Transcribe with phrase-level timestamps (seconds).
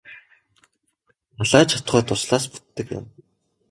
[1.37, 3.05] Далай ч атугай дуслаас бүтдэг юм.